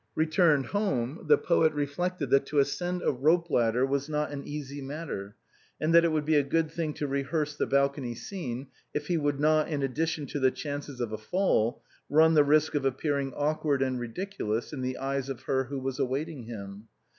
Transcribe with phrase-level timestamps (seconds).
[0.15, 4.81] Returned home^ the poet reflected that to ascend a rope ladder was not an easy
[4.81, 5.35] matter,
[5.79, 9.17] and that it would be a good thing to rehearse the balcony scene, if he
[9.17, 13.31] would not, in addition to the chances of a fall, run the risk of appearing
[13.35, 16.87] awkward and ridiculous in the eyes of her who was await ing him.